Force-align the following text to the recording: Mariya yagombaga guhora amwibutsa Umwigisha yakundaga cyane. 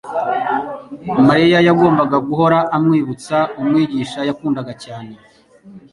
Mariya 1.27 1.59
yagombaga 1.67 2.17
guhora 2.27 2.59
amwibutsa 2.75 3.37
Umwigisha 3.59 4.19
yakundaga 4.27 4.73
cyane. 4.83 5.13